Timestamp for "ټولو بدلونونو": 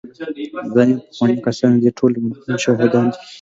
1.99-2.61